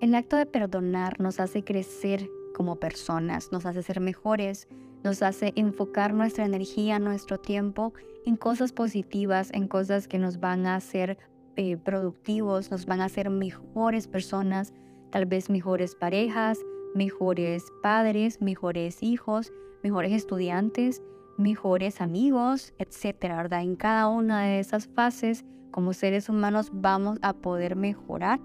[0.02, 4.68] El acto de perdonar nos hace crecer como personas, nos hace ser mejores,
[5.04, 7.94] nos hace enfocar nuestra energía, nuestro tiempo
[8.26, 11.18] en cosas positivas, en cosas que nos van a hacer
[11.56, 14.74] eh, productivos, nos van a hacer mejores personas,
[15.12, 16.60] tal vez mejores parejas,
[16.94, 19.52] mejores padres, mejores hijos,
[19.84, 21.02] mejores estudiantes,
[21.38, 23.62] mejores amigos, etcétera, ¿verdad?
[23.62, 28.40] En cada una de esas fases, como seres humanos, vamos a poder mejorar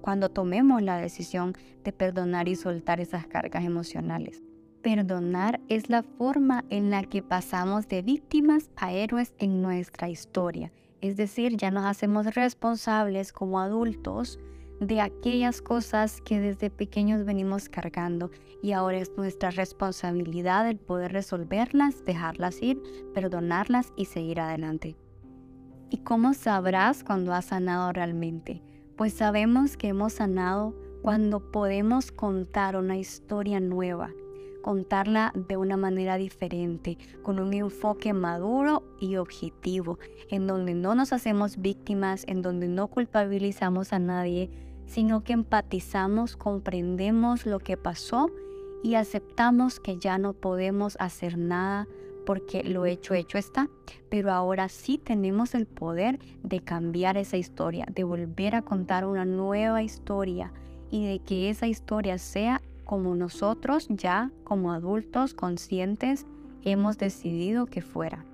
[0.00, 4.47] cuando tomemos la decisión de perdonar y soltar esas cargas emocionales.
[4.82, 10.70] Perdonar es la forma en la que pasamos de víctimas a héroes en nuestra historia.
[11.00, 14.38] Es decir, ya nos hacemos responsables como adultos
[14.80, 18.30] de aquellas cosas que desde pequeños venimos cargando
[18.62, 22.80] y ahora es nuestra responsabilidad el poder resolverlas, dejarlas ir,
[23.14, 24.96] perdonarlas y seguir adelante.
[25.90, 28.62] ¿Y cómo sabrás cuando has sanado realmente?
[28.96, 34.10] Pues sabemos que hemos sanado cuando podemos contar una historia nueva,
[34.62, 39.98] contarla de una manera diferente, con un enfoque maduro y objetivo,
[40.30, 44.50] en donde no nos hacemos víctimas, en donde no culpabilizamos a nadie,
[44.86, 48.30] sino que empatizamos, comprendemos lo que pasó
[48.82, 51.86] y aceptamos que ya no podemos hacer nada
[52.28, 53.70] porque lo hecho hecho está,
[54.10, 59.24] pero ahora sí tenemos el poder de cambiar esa historia, de volver a contar una
[59.24, 60.52] nueva historia
[60.90, 66.24] y de que esa historia sea como nosotros ya como adultos conscientes
[66.64, 68.24] hemos decidido que fuera.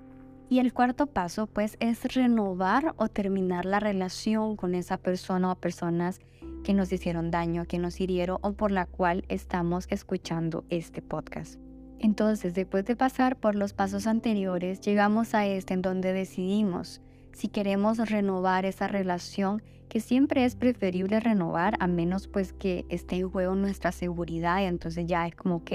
[0.49, 5.57] Y el cuarto paso pues es renovar o terminar la relación con esa persona o
[5.57, 6.21] personas
[6.63, 11.59] que nos hicieron daño, que nos hirieron o por la cual estamos escuchando este podcast.
[11.99, 17.01] Entonces, después de pasar por los pasos anteriores, llegamos a este en donde decidimos
[17.33, 23.17] si queremos renovar esa relación, que siempre es preferible renovar a menos pues que esté
[23.17, 25.73] en juego nuestra seguridad y entonces ya es como, ok,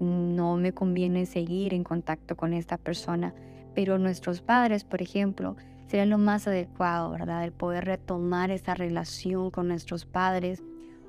[0.00, 3.34] no me conviene seguir en contacto con esta persona.
[3.74, 7.44] Pero nuestros padres, por ejemplo, sería lo más adecuado, ¿verdad?
[7.44, 10.62] El poder retomar esa relación con nuestros padres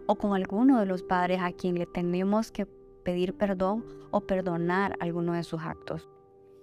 [0.08, 2.66] o con alguno de los padres a quien le tenemos que
[3.04, 6.08] pedir perdón o perdonar alguno de sus actos.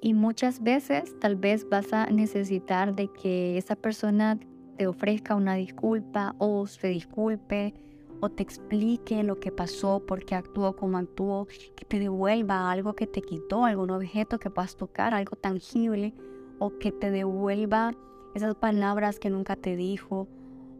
[0.00, 4.38] Y muchas veces tal vez vas a necesitar de que esa persona
[4.80, 7.74] te ofrezca una disculpa o se disculpe
[8.20, 12.94] o te explique lo que pasó, por qué actuó como actuó, que te devuelva algo
[12.94, 16.14] que te quitó, algún objeto que puedas tocar, algo tangible,
[16.58, 17.92] o que te devuelva
[18.34, 20.28] esas palabras que nunca te dijo,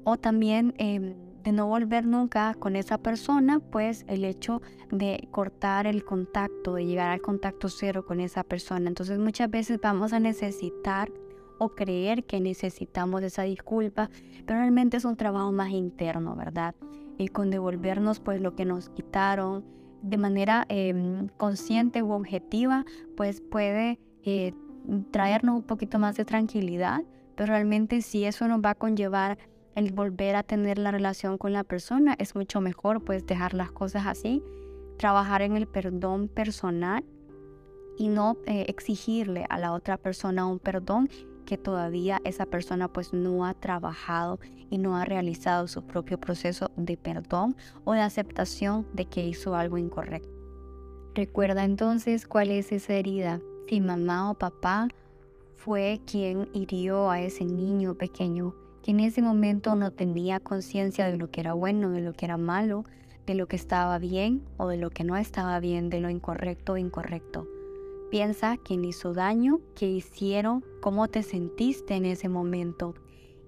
[0.05, 5.87] o también em, de no volver nunca con esa persona, pues el hecho de cortar
[5.87, 8.89] el contacto, de llegar al contacto cero con esa persona.
[8.89, 11.13] Entonces muchas veces vamos a necesitar
[11.61, 14.11] o creer que necesitamos esa disculpa,
[14.45, 16.75] pero realmente es un trabajo más interno, ¿verdad?
[17.19, 19.65] Y con devolvernos pues lo que nos quitaron
[20.03, 22.85] de manera em, consciente u objetiva,
[23.17, 24.55] pues puede eh,
[25.13, 27.03] traernos un poquito más de tranquilidad
[27.41, 29.39] pero realmente si eso nos va a conllevar
[29.75, 33.73] el volver a tener la relación con la persona, es mucho mejor pues dejar las
[33.73, 34.43] cosas así,
[34.99, 37.03] trabajar en el perdón personal
[37.97, 41.09] y no eh, exigirle a la otra persona un perdón
[41.51, 44.39] que todavía esa persona pues no ha trabajado
[44.71, 49.57] y no ha realizado su propio proceso de perdón o de aceptación de que hizo
[49.57, 50.31] algo incorrecto.
[51.13, 53.41] Recuerda entonces cuál es esa herida.
[53.69, 54.87] Si mamá o papá
[55.57, 61.17] fue quien hirió a ese niño pequeño que en ese momento no tenía conciencia de
[61.17, 62.85] lo que era bueno, de lo que era malo,
[63.27, 66.75] de lo que estaba bien o de lo que no estaba bien, de lo incorrecto
[66.75, 67.49] o incorrecto.
[68.11, 72.95] Piensa quién hizo daño, qué hicieron, cómo te sentiste en ese momento.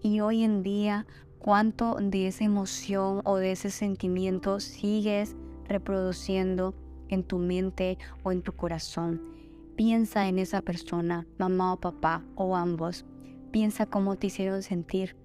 [0.02, 1.06] Y hoy en día,
[1.38, 5.36] cuánto de esa emoción o de ese sentimiento sigues
[5.68, 6.74] reproduciendo
[7.08, 9.32] en tu mente o en tu corazón
[9.76, 13.06] Piensa en esa persona, mamá o papá o ambos.
[13.52, 15.16] Piensa cómo te hicieron sentir,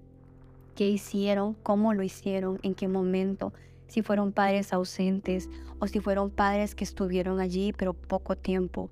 [0.74, 3.52] qué hicieron, cómo lo hicieron, en qué momento,
[3.88, 8.90] si fueron padres ausentes o si fueron padres que estuvieron allí pero poco tiempo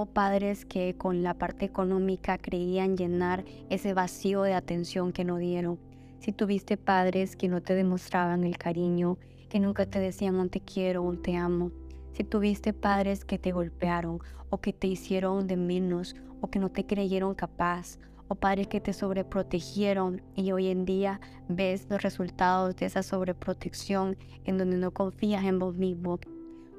[0.00, 5.36] o padres que con la parte económica creían llenar ese vacío de atención que no
[5.36, 5.78] dieron.
[6.18, 9.18] Si tuviste padres que no te demostraban el cariño,
[9.50, 11.72] que nunca te decían un te quiero, un te amo.
[12.14, 16.70] Si tuviste padres que te golpearon o que te hicieron de menos o que no
[16.70, 22.76] te creyeron capaz o padres que te sobreprotegieron y hoy en día ves los resultados
[22.76, 26.18] de esa sobreprotección en donde no confías en vos mismo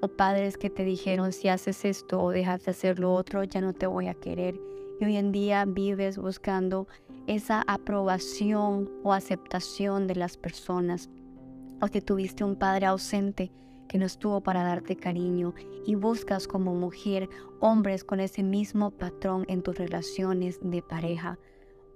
[0.03, 3.61] o padres que te dijeron si haces esto o dejas de hacer lo otro, ya
[3.61, 4.59] no te voy a querer.
[4.99, 6.89] Y hoy en día vives buscando
[7.25, 11.09] esa aprobación o aceptación de las personas.
[11.81, 13.53] O que tuviste un padre ausente
[13.87, 15.53] que no estuvo para darte cariño
[15.85, 17.29] y buscas como mujer
[17.61, 21.39] hombres con ese mismo patrón en tus relaciones de pareja.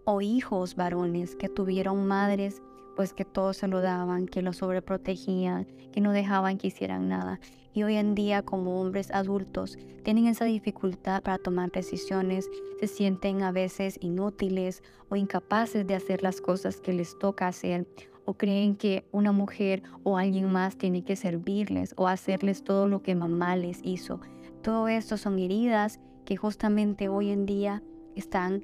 [0.05, 2.61] O hijos varones que tuvieron madres
[2.97, 7.39] pues que todos se lo daban, que lo sobreprotegían, que no dejaban que hicieran nada.
[7.71, 13.43] Y hoy en día como hombres adultos tienen esa dificultad para tomar decisiones, se sienten
[13.43, 17.87] a veces inútiles o incapaces de hacer las cosas que les toca hacer
[18.25, 23.03] o creen que una mujer o alguien más tiene que servirles o hacerles todo lo
[23.03, 24.19] que mamá les hizo.
[24.63, 27.83] Todo esto son heridas que justamente hoy en día
[28.15, 28.63] están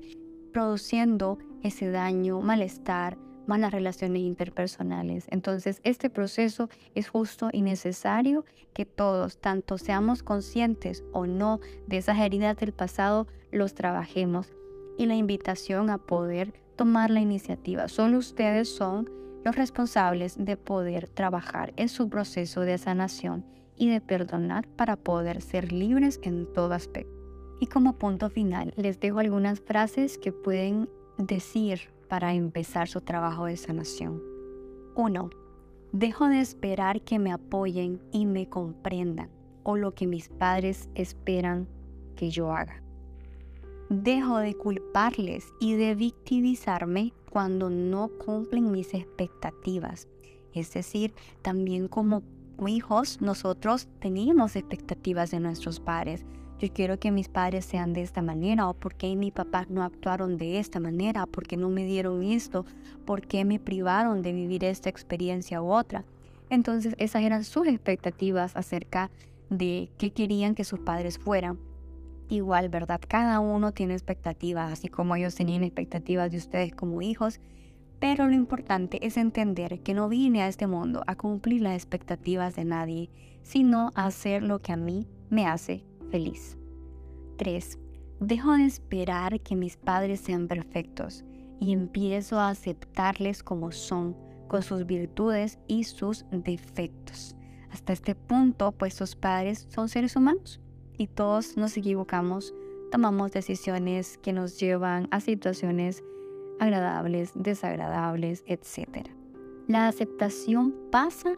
[0.52, 3.18] produciendo ese daño, malestar,
[3.48, 5.26] malas relaciones interpersonales.
[5.30, 11.98] Entonces, este proceso es justo y necesario que todos, tanto seamos conscientes o no de
[11.98, 14.54] esas heridas del pasado, los trabajemos.
[14.98, 17.88] Y la invitación a poder tomar la iniciativa.
[17.88, 19.10] Solo ustedes son
[19.44, 25.42] los responsables de poder trabajar en su proceso de sanación y de perdonar para poder
[25.42, 27.12] ser libres en todo aspecto.
[27.60, 33.46] Y como punto final, les dejo algunas frases que pueden decir para empezar su trabajo
[33.46, 34.22] de sanación.
[34.96, 35.30] 1.
[35.92, 39.30] Dejo de esperar que me apoyen y me comprendan
[39.64, 41.68] o lo que mis padres esperan
[42.16, 42.82] que yo haga.
[43.90, 50.08] Dejo de culparles y de victimizarme cuando no cumplen mis expectativas.
[50.54, 52.24] Es decir, también como
[52.68, 56.26] hijos nosotros teníamos expectativas de nuestros padres
[56.64, 59.84] yo quiero que mis padres sean de esta manera, o por qué mis papás no
[59.84, 62.66] actuaron de esta manera, por qué no me dieron esto,
[63.06, 66.06] por qué me privaron de vivir esta experiencia u otra.
[66.50, 69.12] Entonces esas eran sus expectativas acerca
[69.50, 71.60] de qué querían que sus padres fueran.
[72.30, 73.02] Igual, ¿verdad?
[73.10, 77.42] Cada uno tiene expectativas, así como ellos tenían expectativas de ustedes como hijos.
[78.00, 82.56] Pero lo importante es entender que no vine a este mundo a cumplir las expectativas
[82.56, 83.10] de nadie,
[83.42, 86.60] sino a hacer lo que a mí me hace feliz.
[87.38, 87.80] 3.
[88.20, 91.26] Dejo de esperar que mis padres sean perfectos
[91.60, 94.16] y empiezo a aceptarles como son,
[94.48, 97.36] con sus virtudes y sus defectos.
[97.72, 100.62] Hasta este punto, pues sus padres son seres humanos
[101.00, 102.54] y todos nos equivocamos,
[102.92, 106.04] tomamos decisiones que nos llevan a situaciones
[106.60, 109.08] agradables, desagradables, etc.
[109.68, 111.34] La aceptación pasa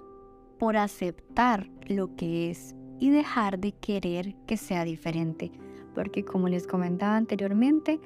[0.60, 5.52] por aceptar lo que es y dejar de querer que sea diferente,
[5.94, 8.00] porque como les comentaba anteriormente,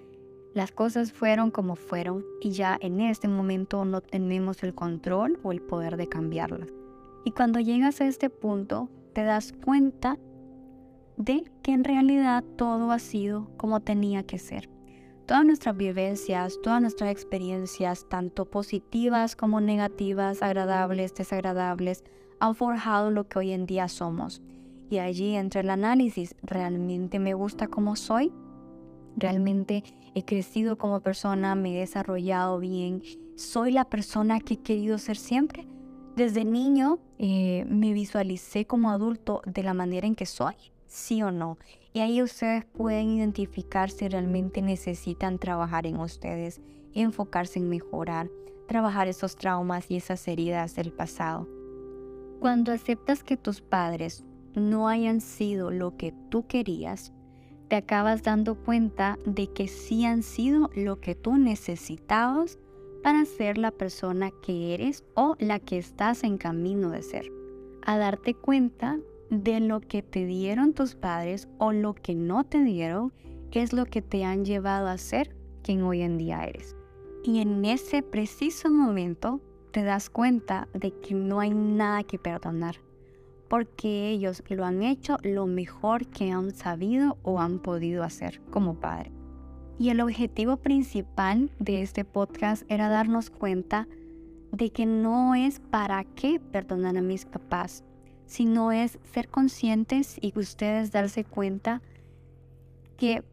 [0.54, 5.52] las cosas fueron como fueron y ya en este momento no tenemos el control o
[5.52, 6.70] el poder de cambiarlas.
[7.24, 10.18] Y cuando llegas a este punto, te das cuenta
[11.18, 14.70] de que en realidad todo ha sido como tenía que ser.
[15.26, 22.04] Todas nuestras vivencias, todas nuestras experiencias, tanto positivas como negativas, agradables, desagradables,
[22.40, 24.42] han forjado lo que hoy en día somos.
[24.90, 28.32] Y allí entra el análisis, ¿realmente me gusta como soy?
[29.16, 29.84] ¿Realmente
[30.16, 31.54] he crecido como persona?
[31.56, 33.04] ¿Me he desarrollado bien?
[33.36, 35.68] ¿Soy la persona que he querido ser siempre?
[36.16, 40.56] Desde niño eh, me visualicé como adulto de la manera en que soy,
[40.88, 41.58] sí o no.
[41.94, 46.62] Y ahí ustedes pueden identificar si realmente necesitan trabajar en ustedes,
[46.94, 48.30] enfocarse en mejorar,
[48.68, 51.48] trabajar esos traumas y esas heridas del pasado.
[52.40, 54.24] Cuando aceptas que tus padres
[54.56, 57.14] no hayan sido lo que tú querías,
[57.70, 62.58] te acabas dando cuenta de que sí han sido lo que tú necesitabas
[63.04, 67.32] para ser la persona que eres o la que estás en camino de ser.
[67.86, 72.64] A darte cuenta de lo que te dieron tus padres o lo que no te
[72.64, 73.14] dieron
[73.52, 76.76] es lo que te han llevado a ser quien hoy en día eres.
[77.24, 79.42] Y en ese preciso momento
[79.72, 82.78] te das cuenta de que no hay nada que perdonar
[83.50, 88.76] porque ellos lo han hecho lo mejor que han sabido o han podido hacer como
[88.76, 89.12] padre.
[89.80, 93.88] Y el objetivo principal de este podcast era darnos cuenta
[94.52, 97.84] de que no es para qué perdonar a mis papás,
[98.26, 101.82] sino es ser conscientes y ustedes darse cuenta
[102.98, 103.24] que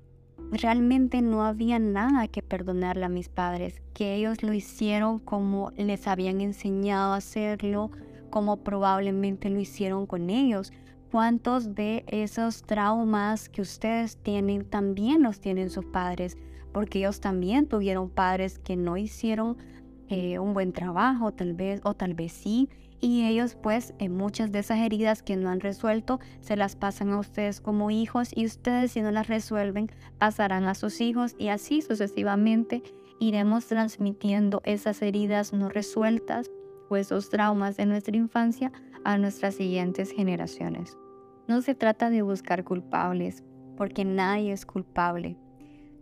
[0.53, 6.07] realmente no había nada que perdonarle a mis padres, que ellos lo hicieron como les
[6.07, 7.91] habían enseñado a hacerlo,
[8.37, 10.71] como probablemente lo hicieron con ellos.
[11.11, 16.37] ¿Cuántos de esos traumas que ustedes tienen también los tienen sus padres?
[16.71, 19.57] Porque ellos también tuvieron padres que no hicieron
[20.11, 22.69] eh, un buen trabajo, tal vez, o tal vez sí,
[23.01, 27.13] y ellos pues en muchas de esas heridas que no han resuelto se las pasan
[27.13, 31.49] a ustedes como hijos y ustedes si no las resuelven pasarán a sus hijos y
[31.49, 32.83] así sucesivamente
[33.19, 36.51] iremos transmitiendo esas heridas no resueltas
[36.95, 38.71] esos traumas de nuestra infancia
[39.03, 40.97] a nuestras siguientes generaciones.
[41.49, 43.43] No se trata de buscar culpables,
[43.77, 45.37] porque nadie es culpable.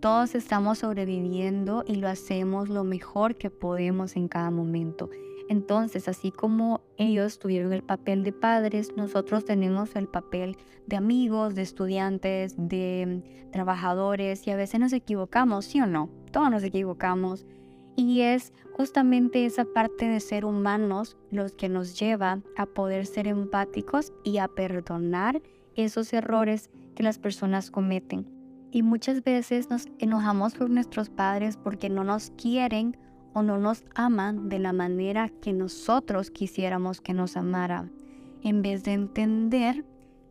[0.00, 5.08] Todos estamos sobreviviendo y lo hacemos lo mejor que podemos en cada momento.
[5.48, 10.56] Entonces, así como ellos tuvieron el papel de padres, nosotros tenemos el papel
[10.86, 13.22] de amigos, de estudiantes, de
[13.52, 16.08] trabajadores y a veces nos equivocamos, ¿sí o no?
[16.32, 17.46] Todos nos equivocamos.
[17.96, 23.28] Y es justamente esa parte de ser humanos los que nos lleva a poder ser
[23.28, 25.40] empáticos y a perdonar
[25.76, 28.26] esos errores que las personas cometen.
[28.72, 32.96] Y muchas veces nos enojamos por nuestros padres porque no nos quieren
[33.32, 37.90] o no nos aman de la manera que nosotros quisiéramos que nos amara,
[38.42, 39.84] en vez de entender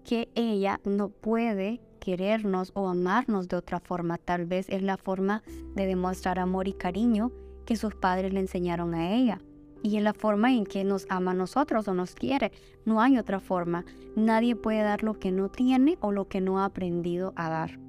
[0.04, 4.18] que ella no puede querernos o amarnos de otra forma.
[4.18, 5.42] Tal vez es la forma
[5.76, 7.32] de demostrar amor y cariño
[7.66, 9.40] que sus padres le enseñaron a ella.
[9.82, 12.52] Y es la forma en que nos ama a nosotros o nos quiere.
[12.86, 13.86] No hay otra forma.
[14.16, 17.80] Nadie puede dar lo que no tiene o lo que no ha aprendido a dar.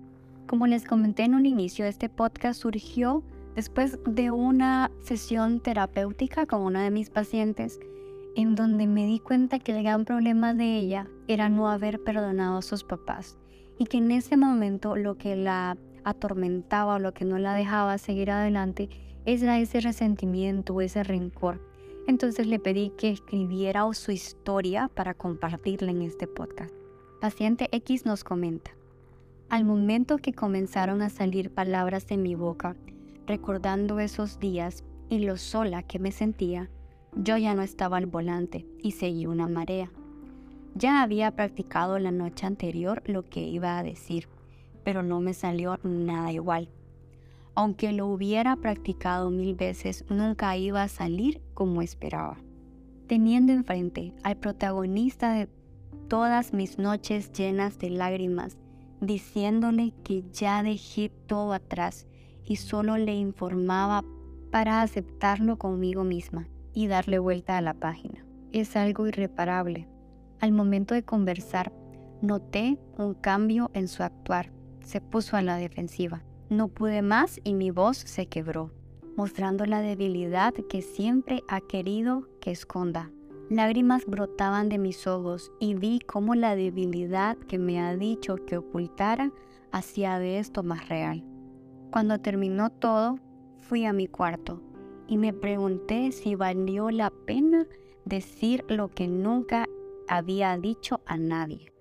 [0.46, 3.22] Como les comenté en un inicio, este podcast surgió
[3.54, 7.78] Después de una sesión terapéutica con una de mis pacientes,
[8.34, 12.58] en donde me di cuenta que el gran problema de ella era no haber perdonado
[12.58, 13.38] a sus papás
[13.78, 17.96] y que en ese momento lo que la atormentaba o lo que no la dejaba
[17.98, 18.88] seguir adelante
[19.26, 21.60] era ese resentimiento, ese rencor.
[22.06, 26.74] Entonces le pedí que escribiera su historia para compartirla en este podcast.
[27.20, 28.72] Paciente X nos comenta,
[29.48, 32.76] al momento que comenzaron a salir palabras de mi boca,
[33.26, 36.68] Recordando esos días y lo sola que me sentía,
[37.14, 39.90] yo ya no estaba al volante y seguí una marea.
[40.74, 44.28] Ya había practicado la noche anterior lo que iba a decir,
[44.84, 46.68] pero no me salió nada igual.
[47.54, 52.38] Aunque lo hubiera practicado mil veces, nunca iba a salir como esperaba.
[53.06, 55.48] Teniendo enfrente al protagonista de
[56.08, 58.56] todas mis noches llenas de lágrimas,
[59.00, 62.06] diciéndole que ya dejé todo atrás
[62.44, 64.04] y solo le informaba
[64.50, 68.24] para aceptarlo conmigo misma y darle vuelta a la página.
[68.52, 69.88] Es algo irreparable.
[70.40, 71.72] Al momento de conversar,
[72.20, 74.52] noté un cambio en su actuar.
[74.80, 76.22] Se puso a la defensiva.
[76.50, 78.70] No pude más y mi voz se quebró,
[79.16, 83.10] mostrando la debilidad que siempre ha querido que esconda.
[83.48, 88.58] Lágrimas brotaban de mis ojos y vi cómo la debilidad que me ha dicho que
[88.58, 89.32] ocultara
[89.72, 91.24] hacía de esto más real.
[91.90, 93.18] Cuando terminó todo,
[93.60, 94.60] fui a mi cuarto
[95.08, 97.66] y me pregunté si valió la pena
[98.04, 99.66] decir lo que nunca
[100.08, 101.72] había dicho a nadie.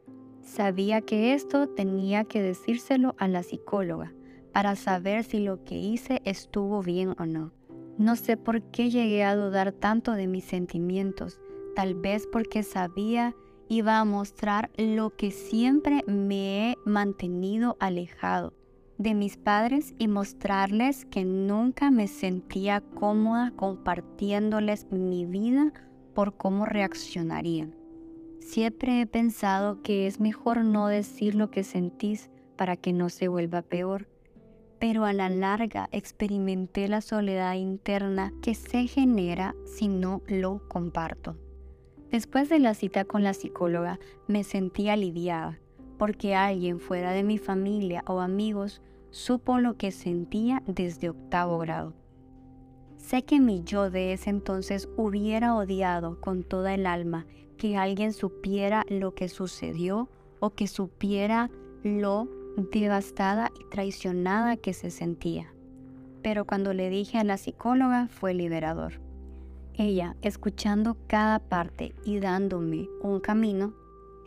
[0.42, 4.14] Sabía que esto tenía que decírselo a la psicóloga
[4.54, 7.52] para saber si lo que hice estuvo bien o no.
[7.98, 11.40] No sé por qué llegué a dudar tanto de mis sentimientos,
[11.76, 13.36] tal vez porque sabía
[13.68, 18.54] iba a mostrar lo que siempre me he mantenido alejado,
[18.98, 25.74] de mis padres y mostrarles que nunca me sentía cómoda compartiéndoles mi vida
[26.14, 27.76] por cómo reaccionarían.
[28.40, 33.28] Siempre he pensado que es mejor no decir lo que sentís para que no se
[33.28, 34.08] vuelva peor,
[34.84, 41.38] pero a la larga experimenté la soledad interna que se genera si no lo comparto.
[42.12, 45.58] Después de la cita con la psicóloga me sentí aliviada
[45.98, 51.94] porque alguien fuera de mi familia o amigos supo lo que sentía desde octavo grado.
[52.98, 57.26] Sé que mi yo de ese entonces hubiera odiado con toda el alma
[57.56, 60.10] que alguien supiera lo que sucedió
[60.42, 61.50] o que supiera
[61.84, 65.54] lo devastada y traicionada que se sentía.
[66.22, 69.02] Pero cuando le dije a la psicóloga fue liberador.
[69.76, 73.74] Ella, escuchando cada parte y dándome un camino,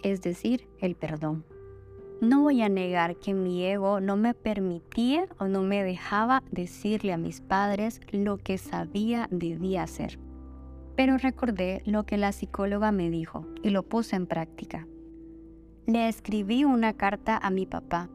[0.02, 1.44] es decir, el perdón.
[2.20, 7.12] No voy a negar que mi ego no me permitía o no me dejaba decirle
[7.12, 10.18] a mis padres lo que sabía debía hacer.
[10.96, 14.88] Pero recordé lo que la psicóloga me dijo y lo puse en práctica.
[15.86, 18.08] Le escribí una carta a mi papá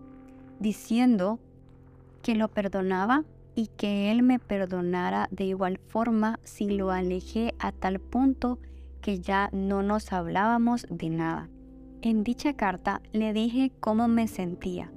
[0.62, 1.39] diciendo
[2.22, 7.72] que lo perdonaba y que él me perdonara de igual forma si lo alejé a
[7.72, 8.59] tal punto
[9.01, 11.49] que ya no nos hablábamos de nada.
[12.03, 14.91] En dicha carta le dije cómo me sentía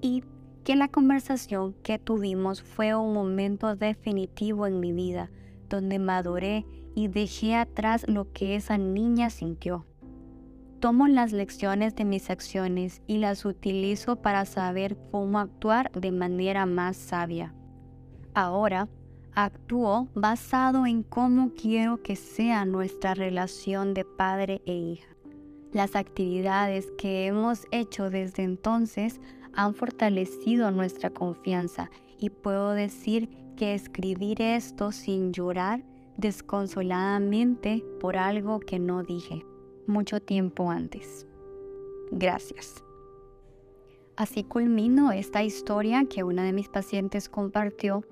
[0.00, 0.24] y
[0.64, 5.30] que la conversación que tuvimos fue un momento definitivo en mi vida,
[5.68, 9.86] donde maduré y dejé atrás lo que esa niña sintió.
[10.80, 16.66] Tomo las lecciones de mis acciones y las utilizo para saber cómo actuar de manera
[16.66, 17.52] más sabia.
[18.32, 18.88] Ahora,
[19.34, 25.08] actúo basado en cómo quiero que sea nuestra relación de padre e hija.
[25.72, 29.20] Las actividades que hemos hecho desde entonces
[29.54, 35.82] han fortalecido nuestra confianza y puedo decir que escribir esto sin llorar
[36.16, 39.44] desconsoladamente por algo que no dije
[39.88, 41.26] mucho tiempo antes.
[42.10, 42.82] Gracias.
[44.16, 48.04] Así culmino esta historia que una de mis pacientes compartió,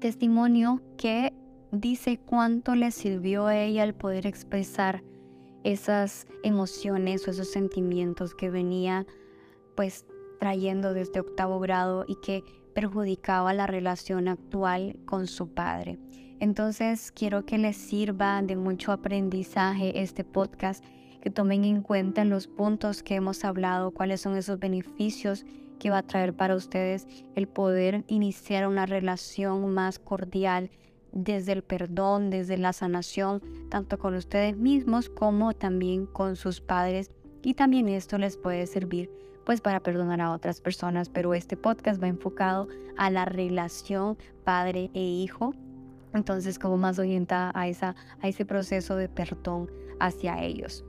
[0.00, 1.32] testimonio que
[1.70, 5.02] dice cuánto le sirvió a ella el poder expresar
[5.64, 9.06] esas emociones o esos sentimientos que venía
[9.76, 10.06] pues
[10.40, 12.42] trayendo desde octavo grado y que
[12.74, 15.98] perjudicaba la relación actual con su padre.
[16.42, 20.84] Entonces quiero que les sirva de mucho aprendizaje este podcast,
[21.20, 25.46] que tomen en cuenta los puntos que hemos hablado, cuáles son esos beneficios
[25.78, 30.72] que va a traer para ustedes el poder iniciar una relación más cordial
[31.12, 33.40] desde el perdón, desde la sanación,
[33.70, 37.12] tanto con ustedes mismos como también con sus padres.
[37.44, 39.12] Y también esto les puede servir
[39.46, 42.66] pues para perdonar a otras personas, pero este podcast va enfocado
[42.96, 45.54] a la relación padre e hijo.
[46.14, 50.84] Entonces, como más orientada a, ese proceso de perdón hacia ellos.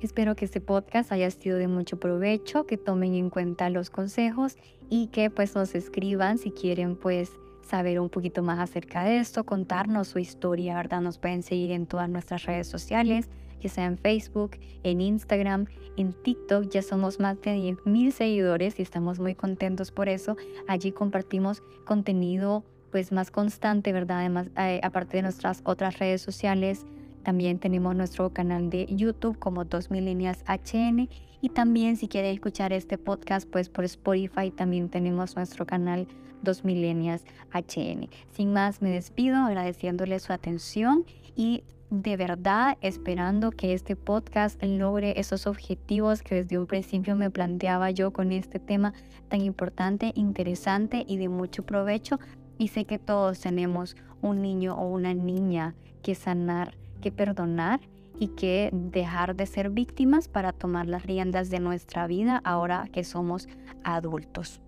[0.00, 4.56] Espero que este podcast haya sido de mucho provecho, que tomen en cuenta los consejos
[4.90, 7.30] y que pues nos escriban si quieren pues
[7.62, 11.00] saber un poquito más acerca de esto, contarnos su historia, ¿verdad?
[11.00, 16.12] Nos pueden seguir en todas nuestras redes sociales, ya sea en Facebook, en Instagram, en
[16.12, 16.68] TikTok.
[16.68, 20.36] Ya somos más de 10 mil seguidores y estamos muy contentos por eso.
[20.68, 22.64] Allí compartimos contenido
[22.94, 24.20] pues más constante, ¿verdad?
[24.20, 26.86] Además, eh, aparte de nuestras otras redes sociales,
[27.24, 31.08] también tenemos nuestro canal de YouTube como 2000 líneas HN
[31.40, 36.06] y también si quieren escuchar este podcast pues por Spotify también tenemos nuestro canal
[36.42, 38.08] 2 milenias HN.
[38.30, 45.18] Sin más me despido agradeciéndole su atención y de verdad esperando que este podcast logre
[45.18, 48.94] esos objetivos que desde un principio me planteaba yo con este tema
[49.28, 52.20] tan importante, interesante y de mucho provecho.
[52.58, 57.80] Y sé que todos tenemos un niño o una niña que sanar que perdonar
[58.18, 63.04] y que dejar de ser víctimas para tomar las riendas de nuestra vida ahora que
[63.04, 63.46] somos
[63.82, 64.62] adultos.